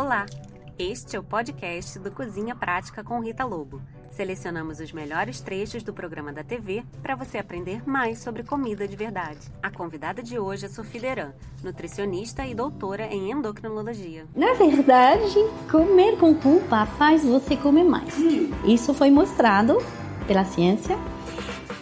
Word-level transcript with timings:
Olá! 0.00 0.24
Este 0.78 1.14
é 1.14 1.20
o 1.20 1.22
podcast 1.22 1.98
do 1.98 2.10
Cozinha 2.10 2.56
Prática 2.56 3.04
com 3.04 3.20
Rita 3.20 3.44
Lobo. 3.44 3.82
Selecionamos 4.10 4.80
os 4.80 4.92
melhores 4.92 5.42
trechos 5.42 5.82
do 5.82 5.92
programa 5.92 6.32
da 6.32 6.42
TV 6.42 6.82
para 7.02 7.14
você 7.14 7.36
aprender 7.36 7.86
mais 7.86 8.18
sobre 8.20 8.42
comida 8.42 8.88
de 8.88 8.96
verdade. 8.96 9.40
A 9.62 9.70
convidada 9.70 10.22
de 10.22 10.38
hoje 10.38 10.64
é 10.64 10.68
Sofia 10.70 11.02
Deran, 11.02 11.32
nutricionista 11.62 12.46
e 12.46 12.54
doutora 12.54 13.08
em 13.08 13.30
endocrinologia. 13.30 14.24
Na 14.34 14.54
verdade, 14.54 15.38
comer 15.70 16.16
com 16.16 16.34
culpa 16.34 16.86
faz 16.86 17.22
você 17.22 17.54
comer 17.54 17.84
mais. 17.84 18.16
Isso 18.64 18.94
foi 18.94 19.10
mostrado 19.10 19.76
pela 20.26 20.46
ciência 20.46 20.96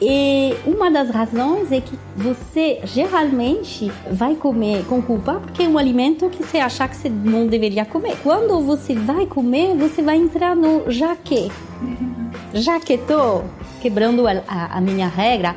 e 0.01 0.55
uma 0.65 0.91
das 0.91 1.11
razões 1.11 1.73
é 1.73 1.81
que 1.81 1.99
você 2.17 2.81
geralmente 2.85 3.91
vai 4.13 4.37
comer 4.37 4.85
com 4.87 5.03
culpa 5.03 5.41
porque 5.41 5.65
é 5.65 5.69
um 5.69 5.77
alimento 5.77 6.29
que 6.31 6.45
você 6.45 6.59
acha 6.59 6.87
que 6.87 6.97
você 6.97 7.09
não 7.09 7.47
deveria 7.47 7.85
comer. 7.85 8.17
Quando 8.23 8.61
você 8.61 8.95
vai 8.95 9.27
comer, 9.27 9.75
você 9.75 10.01
vai 10.01 10.17
entrar 10.17 10.55
no 10.55 10.91
já 10.91 11.17
que. 11.17 11.51
Já 12.55 12.79
que 12.79 12.95
estou 12.95 13.45
quebrando 13.81 14.27
a, 14.27 14.43
a, 14.47 14.79
a 14.79 14.81
minha 14.81 15.09
regra, 15.09 15.57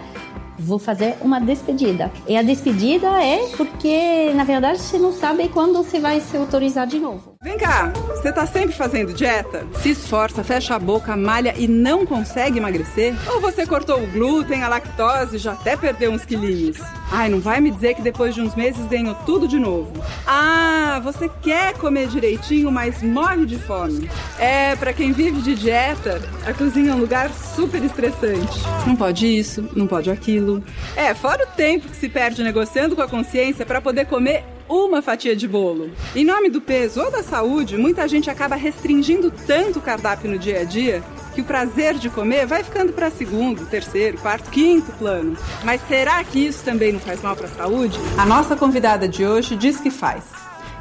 vou 0.57 0.79
fazer 0.79 1.17
uma 1.21 1.39
despedida. 1.39 2.11
E 2.27 2.35
a 2.35 2.41
despedida 2.41 3.07
é 3.23 3.47
porque, 3.55 4.31
na 4.33 4.43
verdade, 4.43 4.79
você 4.79 4.97
não 4.97 5.11
sabe 5.11 5.49
quando 5.49 5.73
você 5.73 5.99
vai 5.99 6.19
se 6.19 6.35
autorizar 6.35 6.87
de 6.87 6.99
novo. 6.99 7.30
Vem 7.43 7.57
cá, 7.57 7.91
você 8.07 8.31
tá 8.31 8.45
sempre 8.45 8.75
fazendo 8.75 9.15
dieta? 9.15 9.65
Se 9.81 9.89
esforça, 9.89 10.43
fecha 10.43 10.75
a 10.75 10.79
boca, 10.79 11.17
malha 11.17 11.55
e 11.57 11.67
não 11.67 12.05
consegue 12.05 12.59
emagrecer? 12.59 13.15
Ou 13.27 13.41
você 13.41 13.65
cortou 13.65 13.99
o 13.99 14.05
glúten, 14.05 14.61
a 14.61 14.67
lactose 14.67 15.37
e 15.37 15.39
já 15.39 15.53
até 15.53 15.75
perdeu 15.75 16.11
uns 16.11 16.23
quilinhos? 16.23 16.77
Ai, 17.11 17.29
não 17.29 17.39
vai 17.39 17.59
me 17.59 17.71
dizer 17.71 17.95
que 17.95 18.01
depois 18.03 18.35
de 18.35 18.41
uns 18.41 18.53
meses 18.53 18.85
ganhou 18.85 19.15
tudo 19.25 19.47
de 19.47 19.57
novo. 19.57 19.91
Ah, 20.27 21.01
você 21.03 21.27
quer 21.41 21.73
comer 21.79 22.09
direitinho, 22.09 22.71
mas 22.71 23.01
morre 23.01 23.47
de 23.47 23.57
fome. 23.57 24.07
É, 24.37 24.75
para 24.75 24.93
quem 24.93 25.11
vive 25.11 25.41
de 25.41 25.55
dieta, 25.55 26.21
a 26.45 26.53
cozinha 26.53 26.91
é 26.91 26.93
um 26.93 26.99
lugar 26.99 27.31
super 27.33 27.83
estressante. 27.83 28.59
Não 28.85 28.95
pode 28.95 29.25
isso, 29.25 29.67
não 29.75 29.87
pode 29.87 30.11
aquilo. 30.11 30.63
É, 30.95 31.15
fora 31.15 31.43
o 31.43 31.55
tempo 31.55 31.89
que 31.89 31.95
se 31.95 32.07
perde 32.07 32.43
negociando 32.43 32.95
com 32.95 33.01
a 33.01 33.07
consciência 33.07 33.65
para 33.65 33.81
poder 33.81 34.05
comer 34.05 34.45
uma 34.71 35.01
fatia 35.01 35.35
de 35.35 35.47
bolo. 35.47 35.91
Em 36.15 36.23
nome 36.23 36.49
do 36.49 36.61
peso 36.61 37.01
ou 37.01 37.11
da 37.11 37.21
saúde, 37.21 37.77
muita 37.77 38.07
gente 38.07 38.29
acaba 38.29 38.55
restringindo 38.55 39.29
tanto 39.45 39.79
o 39.79 39.81
cardápio 39.81 40.31
no 40.31 40.39
dia 40.39 40.61
a 40.61 40.63
dia 40.63 41.03
que 41.35 41.41
o 41.41 41.45
prazer 41.45 41.95
de 41.95 42.09
comer 42.09 42.45
vai 42.45 42.63
ficando 42.63 42.93
para 42.93 43.11
segundo, 43.11 43.65
terceiro, 43.65 44.17
quarto, 44.17 44.49
quinto 44.49 44.91
plano. 44.93 45.37
Mas 45.63 45.81
será 45.87 46.23
que 46.23 46.39
isso 46.39 46.63
também 46.63 46.93
não 46.93 46.99
faz 47.01 47.21
mal 47.21 47.35
para 47.35 47.47
a 47.47 47.51
saúde? 47.51 47.99
A 48.17 48.25
nossa 48.25 48.55
convidada 48.55 49.07
de 49.07 49.25
hoje 49.25 49.57
diz 49.57 49.79
que 49.79 49.91
faz. 49.91 50.23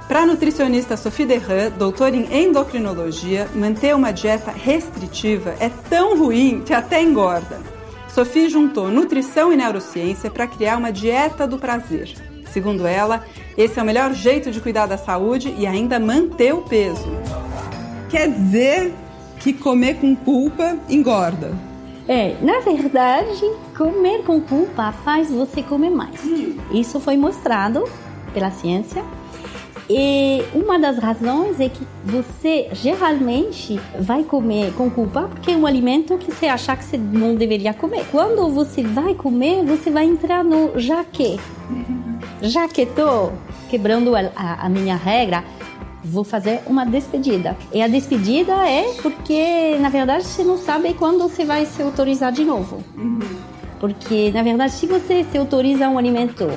Para 0.06 0.22
a 0.22 0.26
nutricionista 0.26 0.96
Sophie 0.96 1.26
Derran, 1.26 1.70
doutora 1.70 2.14
em 2.14 2.44
endocrinologia, 2.44 3.48
manter 3.54 3.94
uma 3.94 4.12
dieta 4.12 4.50
restritiva 4.50 5.54
é 5.60 5.68
tão 5.88 6.18
ruim 6.18 6.62
que 6.64 6.74
até 6.74 7.02
engorda. 7.02 7.60
Sophie 8.08 8.48
juntou 8.48 8.88
nutrição 8.90 9.52
e 9.52 9.56
neurociência 9.56 10.30
para 10.30 10.48
criar 10.48 10.78
uma 10.78 10.92
dieta 10.92 11.46
do 11.46 11.58
prazer. 11.58 12.29
Segundo 12.52 12.86
ela, 12.86 13.24
esse 13.56 13.78
é 13.78 13.82
o 13.82 13.86
melhor 13.86 14.12
jeito 14.12 14.50
de 14.50 14.60
cuidar 14.60 14.86
da 14.86 14.98
saúde 14.98 15.54
e 15.56 15.66
ainda 15.66 15.98
manter 15.98 16.52
o 16.52 16.62
peso. 16.62 17.08
Quer 18.08 18.28
dizer 18.28 18.92
que 19.38 19.52
comer 19.52 19.94
com 19.96 20.14
culpa 20.14 20.76
engorda. 20.88 21.52
É, 22.08 22.34
na 22.42 22.58
verdade, 22.60 23.48
comer 23.76 24.24
com 24.24 24.40
culpa 24.40 24.92
faz 25.04 25.30
você 25.30 25.62
comer 25.62 25.90
mais. 25.90 26.20
Isso 26.72 26.98
foi 26.98 27.16
mostrado 27.16 27.84
pela 28.34 28.50
ciência. 28.50 29.04
E 29.88 30.44
uma 30.54 30.78
das 30.78 30.98
razões 30.98 31.58
é 31.58 31.68
que 31.68 31.84
você 32.04 32.68
geralmente 32.72 33.80
vai 33.98 34.22
comer 34.22 34.72
com 34.74 34.88
culpa 34.88 35.22
porque 35.22 35.50
é 35.50 35.56
um 35.56 35.66
alimento 35.66 36.16
que 36.16 36.30
você 36.30 36.46
acha 36.46 36.76
que 36.76 36.84
você 36.84 36.96
não 36.96 37.34
deveria 37.34 37.74
comer. 37.74 38.04
Quando 38.10 38.48
você 38.50 38.82
vai 38.82 39.14
comer, 39.14 39.64
você 39.64 39.90
vai 39.90 40.04
entrar 40.04 40.44
no 40.44 40.78
já 40.78 41.02
que 41.04 41.40
já 42.42 42.68
que 42.68 42.82
estou 42.82 43.32
quebrando 43.68 44.14
a, 44.14 44.30
a, 44.34 44.66
a, 44.66 44.68
minha 44.68 44.96
regra, 44.96 45.44
vou 46.02 46.24
fazer 46.24 46.60
uma 46.66 46.84
despedida. 46.84 47.56
E 47.72 47.82
a 47.82 47.88
despedida 47.88 48.52
é 48.68 48.94
porque, 49.02 49.76
na 49.78 49.88
verdade, 49.88 50.24
você 50.24 50.42
não 50.42 50.58
sabe 50.58 50.94
quando 50.94 51.18
você 51.28 51.44
vai 51.44 51.66
se 51.66 51.82
autorizar 51.82 52.32
de 52.32 52.44
novo. 52.44 52.82
Uhum. 52.96 53.20
Porque, 53.78 54.30
na 54.32 54.42
verdade, 54.42 54.72
se 54.72 54.86
você 54.86 55.24
se 55.30 55.38
autoriza 55.38 55.88
um 55.88 55.98
alimento 55.98 56.48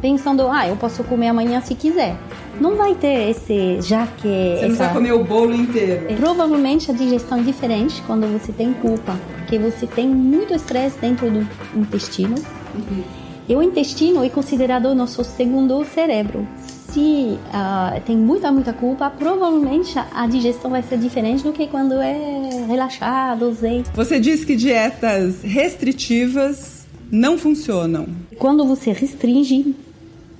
pensando, 0.00 0.48
ah, 0.48 0.68
eu 0.68 0.76
posso 0.76 1.02
comer 1.04 1.28
amanhã 1.28 1.60
se 1.60 1.74
quiser, 1.74 2.16
não 2.60 2.76
vai 2.76 2.94
ter 2.94 3.30
esse 3.30 3.80
já 3.80 4.06
que. 4.06 4.56
Você 4.58 4.68
não 4.68 4.76
vai 4.76 4.92
comer 4.92 5.12
o 5.12 5.24
bolo 5.24 5.54
inteiro. 5.54 6.14
Provavelmente 6.16 6.90
a 6.90 6.94
digestão 6.94 7.38
é 7.38 7.42
diferente 7.42 8.02
quando 8.06 8.26
você 8.28 8.52
tem 8.52 8.72
culpa, 8.74 9.18
porque 9.38 9.58
você 9.58 9.86
tem 9.86 10.06
muito 10.06 10.54
estresse 10.54 10.98
dentro 10.98 11.30
do 11.30 11.48
intestino. 11.74 12.36
Uhum 12.74 13.23
e 13.48 13.54
o 13.54 13.62
intestino 13.62 14.24
é 14.24 14.28
considerado 14.28 14.86
o 14.86 14.94
nosso 14.94 15.22
segundo 15.24 15.84
cérebro. 15.84 16.46
Se 16.88 17.38
uh, 17.50 18.00
tem 18.06 18.16
muita, 18.16 18.52
muita 18.52 18.72
culpa, 18.72 19.10
provavelmente 19.10 19.98
a 19.98 20.26
digestão 20.26 20.70
vai 20.70 20.82
ser 20.82 20.96
diferente 20.98 21.42
do 21.42 21.52
que 21.52 21.66
quando 21.66 21.94
é 21.94 22.64
relaxado, 22.68 23.52
zen. 23.52 23.82
Você 23.94 24.20
diz 24.20 24.44
que 24.44 24.54
dietas 24.54 25.42
restritivas 25.42 26.86
não 27.10 27.36
funcionam. 27.36 28.06
Quando 28.38 28.64
você 28.64 28.92
restringe 28.92 29.74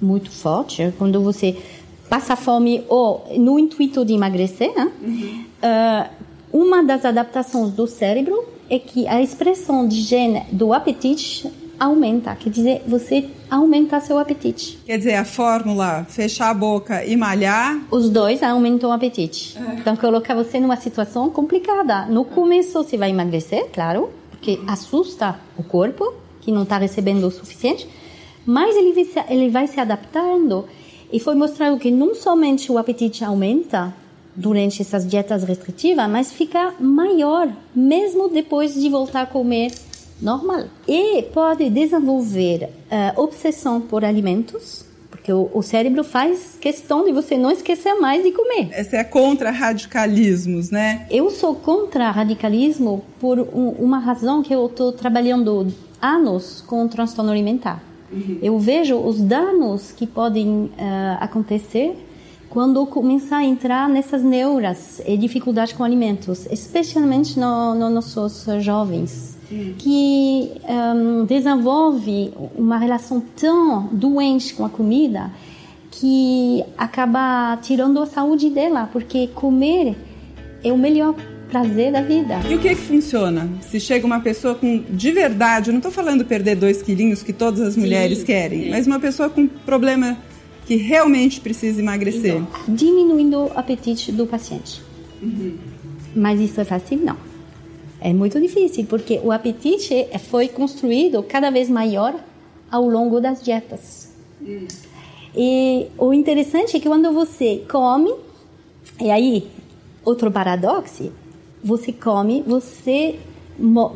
muito 0.00 0.30
forte, 0.30 0.92
quando 0.96 1.20
você 1.20 1.56
passa 2.08 2.36
fome 2.36 2.84
ou 2.88 3.26
no 3.36 3.58
intuito 3.58 4.04
de 4.04 4.12
emagrecer, 4.12 4.72
né? 4.74 4.92
uhum. 5.02 5.44
uh, 5.62 6.08
uma 6.52 6.84
das 6.84 7.04
adaptações 7.04 7.72
do 7.72 7.86
cérebro 7.86 8.44
é 8.70 8.78
que 8.78 9.08
a 9.08 9.20
expressão 9.20 9.88
de 9.88 10.00
gene 10.00 10.44
do 10.52 10.72
apetite 10.72 11.50
aumenta, 11.78 12.34
quer 12.34 12.50
dizer, 12.50 12.82
você 12.86 13.28
aumenta 13.50 14.00
seu 14.00 14.18
apetite. 14.18 14.78
Quer 14.84 14.98
dizer, 14.98 15.14
a 15.14 15.24
fórmula 15.24 16.04
fechar 16.08 16.50
a 16.50 16.54
boca 16.54 17.04
e 17.04 17.16
malhar. 17.16 17.80
Os 17.90 18.08
dois 18.10 18.42
aumentam 18.42 18.90
o 18.90 18.92
apetite. 18.92 19.56
É. 19.58 19.74
Então, 19.74 19.96
coloca 19.96 20.34
você 20.34 20.58
numa 20.60 20.76
situação 20.76 21.30
complicada. 21.30 22.06
No 22.06 22.24
começo, 22.24 22.72
você 22.72 22.96
vai 22.96 23.10
emagrecer, 23.10 23.68
claro, 23.72 24.10
porque 24.30 24.60
assusta 24.66 25.38
o 25.56 25.62
corpo, 25.62 26.14
que 26.40 26.52
não 26.52 26.64
está 26.64 26.78
recebendo 26.78 27.24
o 27.24 27.30
suficiente, 27.30 27.88
mas 28.44 28.76
ele 28.76 28.92
vai, 28.92 29.04
se, 29.04 29.24
ele 29.28 29.48
vai 29.48 29.66
se 29.66 29.80
adaptando. 29.80 30.66
E 31.12 31.20
foi 31.20 31.34
mostrado 31.34 31.78
que 31.78 31.90
não 31.90 32.14
somente 32.14 32.70
o 32.70 32.78
apetite 32.78 33.24
aumenta 33.24 33.94
durante 34.34 34.82
essas 34.82 35.06
dietas 35.06 35.44
restritivas, 35.44 36.10
mas 36.10 36.32
fica 36.32 36.74
maior, 36.80 37.48
mesmo 37.74 38.28
depois 38.28 38.74
de 38.74 38.88
voltar 38.88 39.22
a 39.22 39.26
comer 39.26 39.72
normal. 40.20 40.64
E 40.86 41.22
pode 41.22 41.68
desenvolver 41.70 42.64
uh, 42.64 43.20
obsessão 43.20 43.80
por 43.80 44.04
alimentos, 44.04 44.84
porque 45.10 45.32
o, 45.32 45.50
o, 45.52 45.62
cérebro 45.62 46.04
faz 46.04 46.56
questão 46.60 47.04
de 47.04 47.12
você 47.12 47.36
não 47.36 47.50
esquecer 47.50 47.94
mais 47.94 48.22
de 48.22 48.32
comer. 48.32 48.68
Essa 48.72 48.96
é 48.96 49.04
contra 49.04 49.50
radicalismos, 49.50 50.70
né? 50.70 51.06
Eu 51.10 51.30
sou 51.30 51.54
contra 51.54 52.10
radicalismo 52.10 53.04
por 53.20 53.38
um, 53.38 53.70
uma 53.78 53.98
razão 53.98 54.42
que 54.42 54.54
eu 54.54 54.66
estou 54.66 54.92
trabalhando 54.92 55.72
anos 56.00 56.62
com 56.66 56.84
o 56.84 56.88
transtorno 56.88 57.30
alimentar. 57.30 57.82
Uhum. 58.12 58.38
Eu 58.42 58.58
vejo 58.58 58.96
os 58.96 59.20
danos 59.20 59.92
que 59.92 60.06
podem 60.06 60.48
uh, 60.48 60.70
acontecer 61.20 61.96
quando 62.50 62.86
começa 62.86 63.36
a 63.36 63.44
entrar 63.44 63.88
nessas 63.88 64.22
neuras 64.22 65.02
e 65.04 65.16
dificuldades 65.16 65.72
com 65.72 65.82
alimentos, 65.82 66.46
especialmente 66.52 67.36
nos 67.36 67.76
no 67.76 67.90
nossos 67.90 68.46
jovens 68.60 69.33
que 69.78 70.50
um, 70.68 71.24
desenvolve 71.24 72.32
uma 72.56 72.78
relação 72.78 73.22
tão 73.36 73.88
doente 73.92 74.54
com 74.54 74.64
a 74.64 74.68
comida 74.68 75.30
que 75.90 76.64
acaba 76.76 77.56
tirando 77.62 78.00
a 78.00 78.06
saúde 78.06 78.50
dela, 78.50 78.88
porque 78.92 79.28
comer 79.28 79.96
é 80.62 80.72
o 80.72 80.78
melhor 80.78 81.14
prazer 81.48 81.92
da 81.92 82.02
vida. 82.02 82.40
E 82.48 82.54
o 82.54 82.58
que 82.58 82.68
é 82.68 82.74
que 82.74 82.80
funciona? 82.80 83.48
Se 83.60 83.78
chega 83.78 84.04
uma 84.04 84.20
pessoa 84.20 84.54
com 84.54 84.82
de 84.90 85.12
verdade, 85.12 85.68
eu 85.68 85.72
não 85.72 85.78
estou 85.78 85.92
falando 85.92 86.24
perder 86.24 86.56
dois 86.56 86.82
quilinhos 86.82 87.22
que 87.22 87.32
todas 87.32 87.60
as 87.60 87.76
mulheres 87.76 88.18
sim, 88.18 88.24
querem, 88.24 88.64
sim. 88.64 88.70
mas 88.70 88.86
uma 88.86 88.98
pessoa 88.98 89.30
com 89.30 89.46
problema 89.46 90.18
que 90.66 90.76
realmente 90.76 91.40
precisa 91.40 91.80
emagrecer. 91.80 92.42
Diminuindo 92.66 93.44
o 93.44 93.52
apetite 93.54 94.10
do 94.10 94.26
paciente. 94.26 94.82
Uhum. 95.22 95.56
Mas 96.16 96.40
isso 96.40 96.60
é 96.60 96.64
fácil? 96.64 96.98
Não. 97.04 97.33
É 98.04 98.12
muito 98.12 98.38
difícil, 98.38 98.84
porque 98.84 99.18
o 99.24 99.32
apetite 99.32 100.06
foi 100.28 100.46
construído 100.46 101.22
cada 101.22 101.48
vez 101.48 101.70
maior 101.70 102.14
ao 102.70 102.86
longo 102.86 103.18
das 103.18 103.42
dietas. 103.42 104.12
Hum. 104.42 104.68
E 105.34 105.86
o 105.96 106.12
interessante 106.12 106.76
é 106.76 106.80
que 106.80 106.86
quando 106.86 107.10
você 107.12 107.64
come, 107.66 108.14
e 109.00 109.10
aí, 109.10 109.48
outro 110.04 110.30
paradoxo, 110.30 111.10
você 111.62 111.94
come, 111.94 112.44
você 112.46 113.18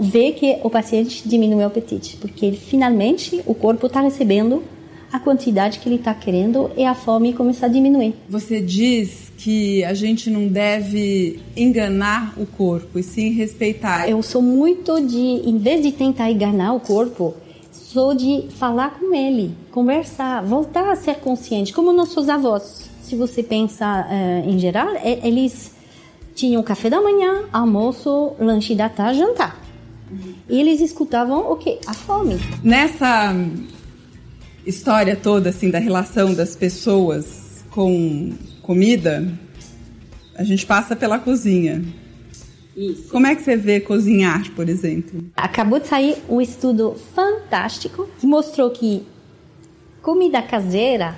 vê 0.00 0.32
que 0.32 0.58
o 0.64 0.70
paciente 0.70 1.28
diminui 1.28 1.62
o 1.62 1.66
apetite, 1.66 2.16
porque 2.16 2.52
finalmente 2.52 3.42
o 3.44 3.54
corpo 3.54 3.88
está 3.88 4.00
recebendo 4.00 4.62
a 5.12 5.18
quantidade 5.18 5.78
que 5.78 5.88
ele 5.88 5.96
está 5.96 6.14
querendo 6.14 6.70
e 6.76 6.84
a 6.84 6.94
fome 6.94 7.32
começar 7.32 7.66
a 7.66 7.68
diminuir. 7.68 8.14
Você 8.28 8.60
diz 8.60 9.32
que 9.38 9.84
a 9.84 9.94
gente 9.94 10.28
não 10.28 10.48
deve 10.48 11.40
enganar 11.56 12.34
o 12.36 12.44
corpo 12.44 12.98
e 12.98 13.02
sim 13.02 13.30
respeitar. 13.30 14.08
Eu 14.08 14.22
sou 14.22 14.42
muito 14.42 15.00
de, 15.00 15.18
em 15.18 15.58
vez 15.58 15.82
de 15.82 15.92
tentar 15.92 16.30
enganar 16.30 16.74
o 16.74 16.80
corpo, 16.80 17.34
sou 17.70 18.14
de 18.14 18.48
falar 18.58 18.98
com 18.98 19.14
ele, 19.14 19.54
conversar, 19.70 20.42
voltar 20.42 20.90
a 20.90 20.96
ser 20.96 21.16
consciente, 21.16 21.72
como 21.72 21.92
nossos 21.92 22.28
avós. 22.28 22.90
Se 23.02 23.16
você 23.16 23.42
pensa 23.42 24.06
uh, 24.06 24.48
em 24.48 24.58
geral, 24.58 24.88
é, 24.96 25.26
eles 25.26 25.72
tinham 26.34 26.62
café 26.62 26.90
da 26.90 27.00
manhã, 27.00 27.44
almoço, 27.52 28.32
lanche 28.38 28.74
da 28.74 28.88
tarde, 28.88 29.20
jantar. 29.20 29.58
E 30.48 30.58
eles 30.58 30.80
escutavam 30.80 31.50
o 31.50 31.56
quê? 31.56 31.78
A 31.86 31.94
fome. 31.94 32.38
Nessa 32.62 33.34
história 34.68 35.16
toda 35.16 35.48
assim 35.50 35.70
da 35.70 35.78
relação 35.78 36.34
das 36.34 36.54
pessoas 36.54 37.64
com 37.70 38.32
comida, 38.62 39.26
a 40.34 40.44
gente 40.44 40.66
passa 40.66 40.94
pela 40.94 41.18
cozinha. 41.18 41.82
Isso. 42.76 43.08
Como 43.10 43.26
é 43.26 43.34
que 43.34 43.42
você 43.42 43.56
vê 43.56 43.80
cozinhar, 43.80 44.50
por 44.52 44.68
exemplo? 44.68 45.24
Acabou 45.36 45.80
de 45.80 45.88
sair 45.88 46.16
um 46.28 46.40
estudo 46.40 46.94
fantástico 47.14 48.08
que 48.20 48.26
mostrou 48.26 48.70
que 48.70 49.04
comida 50.02 50.40
caseira 50.42 51.16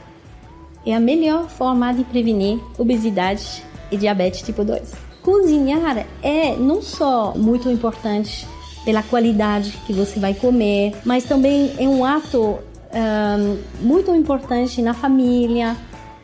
é 0.87 0.95
a 0.95 1.01
melhor 1.01 1.51
forma 1.51 1.93
de 1.93 2.05
prevenir 2.05 2.59
obesidade 2.79 3.63
e 3.91 3.97
diabetes 3.97 4.43
tipo 4.43 4.65
2. 4.65 4.93
Cozinhar 5.23 6.07
é 6.23 6.57
não 6.57 6.81
só 6.81 7.35
muito 7.37 7.69
importante 7.69 8.47
pela 8.85 9.03
qualidade 9.03 9.77
que 9.87 9.93
você 9.93 10.19
vai 10.19 10.33
comer, 10.33 10.95
mas 11.05 11.25
também 11.25 11.75
é 11.79 11.87
um 11.87 12.05
ato 12.05 12.59
um, 12.93 13.59
muito 13.81 14.15
importante 14.15 14.83
na 14.83 14.95
família. 14.95 15.77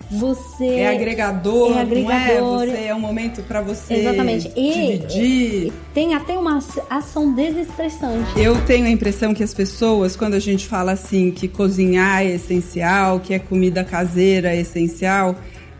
Você 0.08 0.66
é 0.66 0.88
agregador, 0.94 1.76
é 1.76 1.80
agregador. 1.80 2.38
não 2.38 2.62
é? 2.62 2.66
Você 2.66 2.84
é 2.84 2.94
um 2.94 3.00
momento 3.00 3.42
para 3.42 3.60
você 3.60 3.94
Exatamente. 3.94 4.52
E, 4.54 4.98
dividir. 4.98 5.72
tem 5.92 6.14
até 6.14 6.38
uma 6.38 6.62
ação 6.88 7.34
desestressante. 7.34 8.38
Eu 8.38 8.56
tenho 8.66 8.86
a 8.86 8.90
impressão 8.90 9.34
que 9.34 9.42
as 9.42 9.52
pessoas, 9.52 10.14
quando 10.14 10.34
a 10.34 10.38
gente 10.38 10.68
fala 10.68 10.92
assim 10.92 11.32
que 11.32 11.48
cozinhar 11.48 12.22
é 12.22 12.34
essencial, 12.34 13.18
que 13.18 13.34
é 13.34 13.40
comida 13.40 13.82
caseira 13.82 14.54
é 14.54 14.60
essencial, 14.60 15.34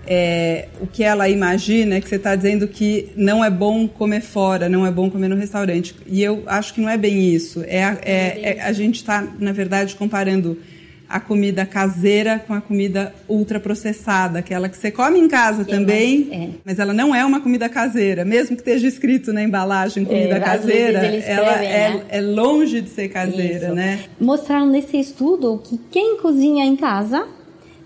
é, 0.09 0.69
o 0.81 0.87
que 0.87 1.03
ela 1.03 1.29
imagina 1.29 1.97
é 1.97 2.01
que 2.01 2.09
você 2.09 2.17
está 2.17 2.35
dizendo 2.35 2.67
que 2.67 3.11
não 3.17 3.45
é 3.45 3.51
bom 3.51 3.89
comer 3.89 4.23
fora, 4.23 4.69
não 4.69 4.87
é 4.87 4.91
bom 4.91 5.11
comer 5.11 5.29
no 5.29 5.37
restaurante. 5.37 5.95
E 6.07 6.23
eu 6.23 6.43
acho 6.47 6.75
que 6.75 6.81
não 6.81 6.89
é 6.89 6.97
bem 6.97 7.29
isso. 7.33 7.63
É, 7.63 7.79
é, 7.79 7.97
é, 8.03 8.57
é 8.59 8.63
a 8.63 8.73
gente 8.73 8.97
está, 8.97 9.27
na 9.39 9.53
verdade, 9.53 9.95
comparando 9.97 10.59
a 11.09 11.21
comida 11.21 11.65
caseira 11.65 12.43
com 12.47 12.53
a 12.53 12.61
comida 12.61 13.15
ultraprocessada, 13.29 14.41
aquela 14.41 14.69
que 14.69 14.77
você 14.77 14.91
come 14.91 15.19
em 15.21 15.29
casa 15.29 15.65
também, 15.65 16.29
é. 16.33 16.49
mas 16.65 16.79
ela 16.79 16.93
não 16.93 17.15
é 17.15 17.25
uma 17.25 17.41
comida 17.41 17.69
caseira, 17.69 18.25
mesmo 18.25 18.57
que 18.57 18.63
esteja 18.63 18.89
escrito 18.89 19.33
na 19.33 19.43
embalagem 19.43 20.03
é, 20.03 20.07
comida 20.07 20.37
é, 20.37 20.41
caseira, 20.41 20.99
ela 20.99 21.63
é, 21.63 21.95
né? 21.95 22.05
é, 22.09 22.21
longe 22.21 22.81
de 22.81 22.91
ser 22.91 23.09
caseira, 23.09 23.67
Isso. 23.67 23.75
né? 23.75 24.05
Mostraram 24.21 24.67
nesse 24.67 24.99
estudo 24.99 25.61
que 25.63 25.79
quem 25.91 26.19
cozinha 26.19 26.65
em 26.65 26.75
casa, 26.75 27.27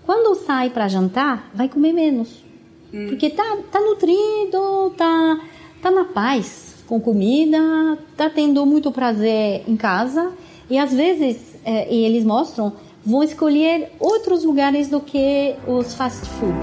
quando 0.03 0.35
sai 0.43 0.71
para 0.71 0.87
jantar, 0.87 1.51
vai 1.53 1.69
comer 1.69 1.93
menos, 1.93 2.43
hum. 2.91 3.05
porque 3.07 3.29
tá, 3.29 3.57
tá 3.71 3.79
nutrido, 3.79 4.93
tá, 4.97 5.39
tá 5.81 5.91
na 5.91 6.05
paz 6.05 6.71
com 6.87 6.99
comida, 6.99 7.59
tá 8.17 8.29
tendo 8.29 8.65
muito 8.65 8.91
prazer 8.91 9.63
em 9.67 9.77
casa 9.77 10.31
e 10.71 10.77
às 10.77 10.91
vezes, 10.91 11.55
é, 11.63 11.93
e 11.93 12.03
eles 12.03 12.23
mostram 12.23 12.73
vão 13.05 13.23
escolher 13.23 13.89
outros 13.99 14.43
lugares 14.43 14.87
do 14.87 14.99
que 14.99 15.55
os 15.67 15.93
fast 15.93 16.27
food. 16.31 16.57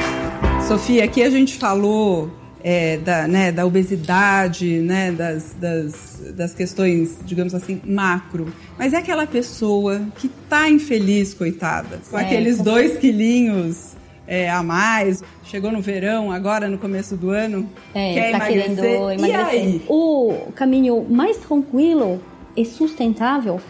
Sofia, 0.67 1.05
aqui 1.05 1.23
a 1.23 1.31
gente 1.31 1.57
falou 1.57 2.31
é, 2.63 2.99
da, 2.99 3.29
né, 3.29 3.53
da 3.53 3.65
obesidade, 3.65 4.81
né, 4.81 5.13
das, 5.13 5.55
das, 5.55 6.33
das 6.35 6.55
questões, 6.55 7.19
digamos 7.25 7.55
assim, 7.55 7.81
macro. 7.85 8.53
Mas 8.79 8.93
é 8.93 8.99
aquela 8.99 9.27
pessoa 9.27 10.03
que 10.17 10.29
tá 10.49 10.69
infeliz, 10.69 11.35
coitada, 11.35 12.01
com 12.11 12.19
é, 12.19 12.23
aqueles 12.23 12.59
com 12.59 12.65
dois 12.65 12.99
quilinhos 12.99 13.97
é, 14.27 14.51
a 14.51 14.63
mais, 14.63 15.23
chegou 15.45 15.73
no 15.73 15.81
verão, 15.81 16.31
agora 16.31 16.69
no 16.69 16.77
começo 16.77 17.17
do 17.17 17.31
ano, 17.31 17.69
é, 17.95 18.15
quer 18.15 18.31
tá 18.33 18.53
emagrecer. 18.53 18.95
emagrecer. 18.95 19.29
E 19.29 19.35
aí? 19.35 19.83
O 19.89 20.53
caminho 20.55 21.07
mais 21.09 21.39
tranquilo 21.39 22.21
e 22.55 22.65
sustentável 22.65 23.61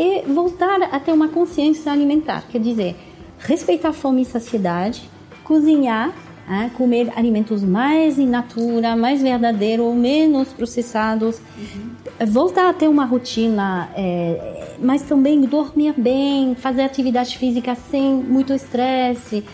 e 0.00 0.22
voltar 0.22 0.80
a 0.80 0.98
ter 0.98 1.12
uma 1.12 1.28
consciência 1.28 1.92
alimentar, 1.92 2.44
quer 2.50 2.58
dizer, 2.58 2.96
respeitar 3.38 3.92
fome 3.92 4.22
e 4.22 4.24
saciedade, 4.24 5.02
cozinhar, 5.44 6.10
é, 6.48 6.70
comer 6.70 7.12
alimentos 7.14 7.62
mais 7.62 8.18
in 8.18 8.26
natura, 8.26 8.96
mais 8.96 9.20
verdadeiros, 9.20 9.94
menos 9.94 10.48
processados, 10.54 11.38
uhum. 11.38 12.26
voltar 12.26 12.70
a 12.70 12.72
ter 12.72 12.88
uma 12.88 13.04
rotina, 13.04 13.90
é, 13.94 14.74
mas 14.78 15.02
também 15.02 15.42
dormir 15.42 15.92
bem, 15.98 16.54
fazer 16.54 16.80
atividade 16.80 17.36
física 17.36 17.74
sem 17.74 18.14
muito 18.14 18.54
estresse, 18.54 19.44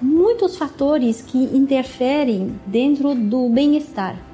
muitos 0.00 0.56
fatores 0.56 1.20
que 1.20 1.36
interferem 1.36 2.54
dentro 2.64 3.12
do 3.12 3.48
bem-estar. 3.48 4.25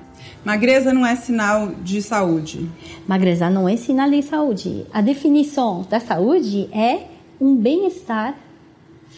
Magreza 0.44 0.92
não 0.92 1.06
é 1.06 1.14
sinal 1.16 1.68
de 1.82 2.02
saúde. 2.02 2.68
Magreza 3.06 3.48
não 3.48 3.68
é 3.68 3.76
sinal 3.76 4.10
de 4.10 4.22
saúde. 4.22 4.86
A 4.92 5.00
definição 5.00 5.86
da 5.88 6.00
saúde 6.00 6.68
é 6.72 7.06
um 7.40 7.54
bem-estar 7.54 8.36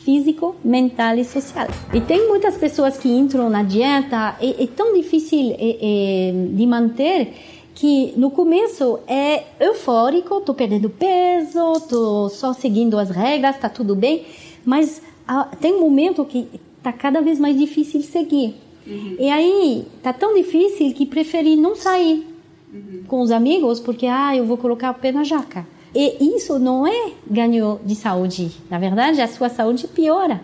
físico, 0.04 0.54
mental 0.62 1.16
e 1.16 1.24
social. 1.24 1.68
E 1.92 2.00
tem 2.00 2.28
muitas 2.28 2.56
pessoas 2.56 2.98
que 2.98 3.08
entram 3.08 3.48
na 3.48 3.62
dieta, 3.62 4.36
é, 4.40 4.64
é 4.64 4.66
tão 4.66 4.94
difícil 4.94 5.54
é, 5.58 5.78
é, 5.80 6.32
de 6.50 6.66
manter 6.66 7.32
que 7.74 8.12
no 8.16 8.30
começo 8.30 9.00
é 9.08 9.44
eufórico, 9.58 10.40
tô 10.40 10.54
perdendo 10.54 10.88
peso, 10.88 11.80
tô 11.88 12.28
só 12.28 12.52
seguindo 12.52 12.98
as 12.98 13.10
regras, 13.10 13.58
tá 13.58 13.68
tudo 13.68 13.96
bem, 13.96 14.24
mas 14.64 15.02
ah, 15.26 15.48
tem 15.60 15.74
um 15.74 15.80
momento 15.80 16.24
que 16.24 16.48
tá 16.82 16.92
cada 16.92 17.20
vez 17.20 17.40
mais 17.40 17.58
difícil 17.58 18.02
seguir. 18.02 18.54
Uhum. 18.86 19.16
E 19.18 19.30
aí 19.30 19.86
tá 20.02 20.12
tão 20.12 20.34
difícil 20.34 20.92
que 20.92 21.06
preferi 21.06 21.56
não 21.56 21.74
sair 21.74 22.26
uhum. 22.72 23.04
com 23.06 23.20
os 23.20 23.30
amigos 23.30 23.80
porque 23.80 24.06
ah, 24.06 24.36
eu 24.36 24.44
vou 24.44 24.56
colocar 24.56 24.90
o 24.90 24.94
pé 24.94 25.12
na 25.12 25.24
jaca. 25.24 25.66
E 25.94 26.36
isso 26.36 26.58
não 26.58 26.86
é 26.86 27.12
ganho 27.24 27.78
de 27.84 27.94
saúde. 27.94 28.50
Na 28.68 28.78
verdade, 28.78 29.20
a 29.20 29.28
sua 29.28 29.48
saúde 29.48 29.86
piora. 29.86 30.40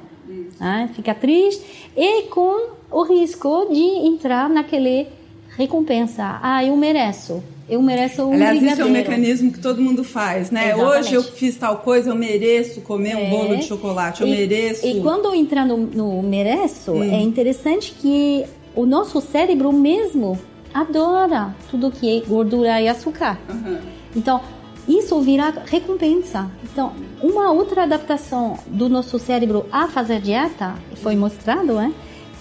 Né? 0.60 0.88
Fica 0.94 1.12
triste 1.14 1.90
e 1.96 2.22
com 2.24 2.70
o 2.90 3.02
risco 3.02 3.66
de 3.72 3.80
entrar 3.80 4.48
naquele 4.48 5.08
recompensa. 5.56 6.38
Ah, 6.42 6.64
eu 6.64 6.76
mereço 6.76 7.42
eu 7.70 7.80
mereço 7.80 8.22
um 8.22 8.32
Aliás, 8.32 8.58
brigadeiro. 8.58 8.72
isso 8.72 8.82
é 8.82 8.84
um 8.84 8.90
mecanismo 8.90 9.52
que 9.52 9.60
todo 9.60 9.80
mundo 9.80 10.02
faz, 10.02 10.50
né? 10.50 10.72
Exatamente. 10.72 10.98
Hoje 10.98 11.14
eu 11.14 11.22
fiz 11.22 11.56
tal 11.56 11.78
coisa, 11.78 12.10
eu 12.10 12.14
mereço 12.14 12.80
comer 12.80 13.12
é. 13.12 13.16
um 13.16 13.30
bolo 13.30 13.56
de 13.56 13.64
chocolate, 13.64 14.22
eu 14.22 14.28
e, 14.28 14.30
mereço. 14.30 14.86
E 14.86 15.00
quando 15.00 15.34
entrar 15.34 15.64
no, 15.64 15.76
no 15.76 16.22
mereço, 16.22 16.92
hum. 16.92 17.02
é 17.02 17.20
interessante 17.20 17.92
que 17.92 18.44
o 18.74 18.84
nosso 18.84 19.20
cérebro 19.20 19.72
mesmo 19.72 20.38
adora 20.74 21.54
tudo 21.70 21.90
que 21.90 22.18
é 22.18 22.20
gordura 22.26 22.80
e 22.80 22.88
açúcar. 22.88 23.38
Uhum. 23.48 23.78
Então, 24.14 24.40
isso 24.88 25.20
virá 25.20 25.52
recompensa. 25.66 26.50
Então, 26.64 26.92
uma 27.22 27.52
outra 27.52 27.84
adaptação 27.84 28.58
do 28.66 28.88
nosso 28.88 29.18
cérebro 29.18 29.66
a 29.70 29.88
fazer 29.88 30.20
dieta, 30.20 30.74
foi 30.96 31.16
mostrado, 31.16 31.74
né? 31.74 31.92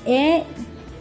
é 0.06 0.44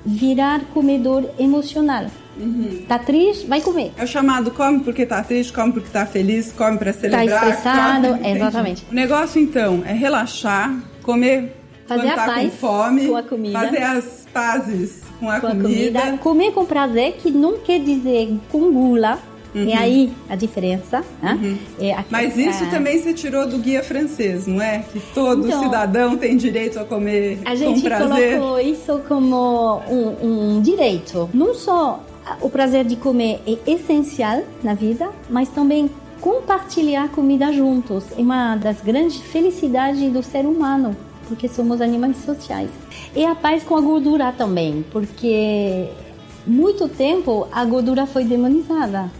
virar 0.04 0.60
comedor 0.72 1.24
emocional. 1.38 2.06
Uhum. 2.38 2.84
Tá 2.86 2.98
triste, 2.98 3.46
vai 3.46 3.60
comer. 3.60 3.92
É 3.96 4.04
o 4.04 4.06
chamado 4.06 4.50
come 4.50 4.80
porque 4.80 5.04
tá 5.04 5.22
triste, 5.22 5.52
come 5.52 5.72
porque 5.72 5.90
tá 5.90 6.06
feliz, 6.06 6.52
come 6.52 6.78
para 6.78 6.92
tá 6.92 7.00
celebrar. 7.00 7.40
Tá 7.40 7.48
estressado, 7.48 8.08
come, 8.08 8.30
exatamente. 8.30 8.86
O 8.90 8.94
negócio 8.94 9.40
então 9.40 9.82
é 9.84 9.92
relaxar, 9.92 10.78
comer 11.02 11.56
fazer 11.86 12.08
a 12.08 12.14
tá 12.14 12.26
paz 12.26 12.50
com 12.50 12.56
fome, 12.58 13.06
com 13.08 13.16
a 13.16 13.22
comida. 13.22 13.58
fazer 13.58 13.82
as 13.82 14.26
pazes 14.32 15.02
com 15.18 15.28
a, 15.28 15.40
com 15.40 15.48
comida. 15.48 15.98
a 15.98 16.02
comida. 16.02 16.18
Comer 16.18 16.52
com 16.52 16.64
prazer, 16.64 17.14
que 17.14 17.30
não 17.30 17.58
quer 17.58 17.80
dizer 17.80 18.38
com 18.50 18.70
gula. 18.70 19.18
Uhum. 19.54 19.64
E 19.64 19.72
aí 19.72 20.12
a 20.28 20.36
diferença. 20.36 21.02
Né? 21.22 21.38
Uhum. 21.42 21.58
É 21.80 21.92
aqui, 21.94 22.08
Mas 22.10 22.36
isso 22.36 22.64
é... 22.64 22.66
também 22.70 23.00
você 23.00 23.14
tirou 23.14 23.48
do 23.48 23.56
guia 23.56 23.82
francês, 23.82 24.46
não 24.46 24.60
é? 24.60 24.84
Que 24.92 25.00
todo 25.14 25.46
então, 25.46 25.62
cidadão 25.62 26.16
tem 26.18 26.36
direito 26.36 26.78
a 26.78 26.84
comer 26.84 27.38
a 27.46 27.54
gente 27.54 27.80
com 27.80 27.88
prazer. 27.88 28.38
colocou 28.38 28.60
isso 28.60 29.00
como 29.08 29.80
um, 29.88 30.56
um 30.56 30.60
direito. 30.60 31.30
Não 31.32 31.54
só 31.54 32.04
o 32.40 32.50
prazer 32.50 32.84
de 32.84 32.96
comer 32.96 33.40
é 33.46 33.70
essencial 33.70 34.42
na 34.62 34.74
vida, 34.74 35.10
mas 35.30 35.48
também 35.48 35.90
compartilhar 36.20 37.08
comida 37.10 37.52
juntos 37.52 38.04
é 38.16 38.20
uma 38.20 38.56
das 38.56 38.80
grandes 38.80 39.20
felicidades 39.20 40.12
do 40.12 40.22
ser 40.22 40.46
humano, 40.46 40.96
porque 41.28 41.48
somos 41.48 41.80
animais 41.80 42.16
sociais. 42.24 42.70
E 43.14 43.24
a 43.24 43.34
paz 43.34 43.62
com 43.62 43.76
a 43.76 43.80
gordura 43.80 44.32
também, 44.32 44.84
porque 44.90 45.88
muito 46.46 46.88
tempo 46.88 47.46
a 47.52 47.64
gordura 47.64 48.06
foi 48.06 48.24
demonizada. 48.24 49.10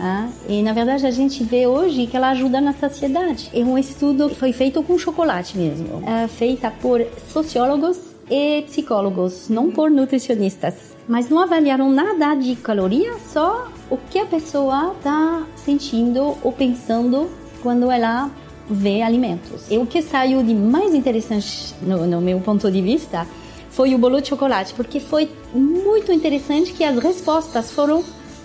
Ah, 0.00 0.28
e 0.48 0.62
na 0.62 0.72
verdade 0.72 1.06
a 1.06 1.10
gente 1.10 1.44
vê 1.44 1.66
hoje 1.66 2.06
que 2.06 2.16
ela 2.16 2.30
ajuda 2.30 2.60
na 2.60 2.72
saciedade. 2.72 3.50
É 3.52 3.60
um 3.60 3.78
estudo 3.78 4.28
que 4.28 4.34
foi 4.34 4.52
feito 4.52 4.82
com 4.82 4.98
chocolate 4.98 5.56
mesmo, 5.56 6.02
é 6.06 6.26
feita 6.26 6.70
por 6.70 7.04
sociólogos 7.32 8.07
e 8.30 8.62
psicólogos, 8.62 9.48
não 9.48 9.70
por 9.70 9.90
nutricionistas. 9.90 10.96
Mas 11.08 11.28
não 11.28 11.38
avaliaram 11.38 11.90
nada 11.90 12.34
de 12.34 12.54
caloria, 12.56 13.14
só 13.32 13.68
o 13.90 13.96
que 13.96 14.18
a 14.18 14.26
pessoa 14.26 14.94
está 14.96 15.46
sentindo 15.56 16.36
ou 16.42 16.52
pensando 16.52 17.30
quando 17.62 17.90
ela 17.90 18.30
vê 18.68 19.02
alimentos. 19.02 19.70
E 19.70 19.78
o 19.78 19.86
que 19.86 20.02
saiu 20.02 20.42
de 20.42 20.54
mais 20.54 20.94
interessante 20.94 21.74
no, 21.80 22.06
no 22.06 22.20
meu 22.20 22.40
ponto 22.40 22.70
de 22.70 22.82
vista 22.82 23.26
foi 23.70 23.94
o 23.94 23.98
bolo 23.98 24.20
de 24.20 24.28
chocolate, 24.28 24.74
porque 24.74 25.00
foi 25.00 25.30
muito 25.54 26.12
interessante 26.12 26.72
que 26.72 26.84
as 26.84 26.98
respostas 26.98 27.70
foram 27.70 28.04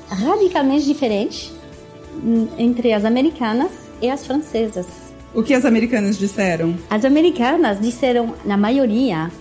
radicalmente 0.09 0.85
diferentes 0.85 1.51
entre 2.57 2.93
as 2.93 3.03
americanas 3.03 3.71
e 4.01 4.09
as 4.09 4.25
francesas. 4.25 4.85
O 5.33 5.41
que 5.41 5.53
as 5.53 5.65
americanas 5.65 6.19
disseram? 6.19 6.75
As 6.89 7.03
americanas 7.03 7.81
disseram, 7.81 8.35
na 8.45 8.55
maioria, 8.55 9.31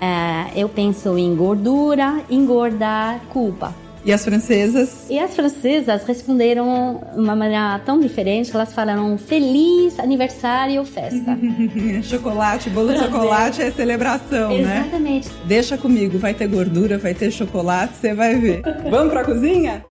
uh, 0.00 0.52
eu 0.54 0.68
penso 0.68 1.16
em 1.18 1.34
gordura, 1.34 2.22
engordar, 2.30 3.20
culpa. 3.32 3.74
E 4.04 4.12
as 4.12 4.24
francesas? 4.24 5.06
E 5.10 5.18
as 5.18 5.34
francesas 5.34 6.04
responderam 6.04 7.00
de 7.12 7.18
uma 7.18 7.34
maneira 7.34 7.76
tão 7.84 7.98
diferente, 7.98 8.54
elas 8.54 8.72
falaram 8.72 9.18
feliz 9.18 9.98
aniversário, 9.98 10.84
festa. 10.84 11.36
chocolate, 12.04 12.70
bolo 12.70 12.92
de 12.92 13.00
chocolate 13.00 13.62
é 13.62 13.72
celebração, 13.72 14.52
Exatamente. 14.52 14.62
né? 14.64 14.80
Exatamente. 14.82 15.28
Deixa 15.44 15.76
comigo, 15.76 16.18
vai 16.18 16.32
ter 16.34 16.46
gordura, 16.46 16.98
vai 16.98 17.14
ter 17.14 17.32
chocolate, 17.32 17.96
você 17.96 18.14
vai 18.14 18.36
ver. 18.36 18.62
Vamos 18.88 19.12
pra 19.12 19.24
cozinha? 19.24 19.84